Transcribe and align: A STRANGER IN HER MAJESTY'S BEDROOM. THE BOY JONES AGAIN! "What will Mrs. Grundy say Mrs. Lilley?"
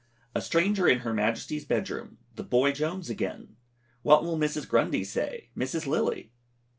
A 0.33 0.41
STRANGER 0.41 0.87
IN 0.87 0.99
HER 1.01 1.13
MAJESTY'S 1.13 1.65
BEDROOM. 1.65 2.17
THE 2.35 2.41
BOY 2.43 2.71
JONES 2.71 3.11
AGAIN! 3.11 3.55
"What 4.01 4.23
will 4.23 4.35
Mrs. 4.35 4.67
Grundy 4.67 5.03
say 5.03 5.51
Mrs. 5.55 5.85
Lilley?" 5.85 6.31